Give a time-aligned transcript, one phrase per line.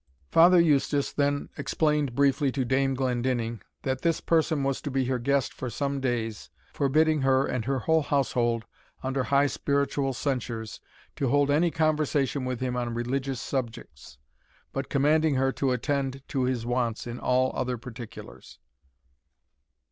[0.31, 5.19] Father Eustace then explained briefly to Dame Glendinning, that this person was to be her
[5.19, 8.65] guest for some days, forbidding her and her whole household,
[9.03, 10.79] under high spiritual censures,
[11.17, 14.17] to hold any conversation with him on religious subjects,
[14.73, 18.57] but commanding her to attend to his wants in all other particulars.